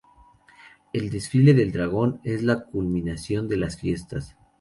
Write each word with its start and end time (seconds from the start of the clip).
El 0.93 1.11
desfile 1.11 1.53
del 1.53 1.71
dragón 1.71 2.21
es 2.23 2.41
la 2.41 2.63
culminación 2.65 3.47
de 3.47 3.57
las 3.57 3.77
fiestas. 3.79 4.35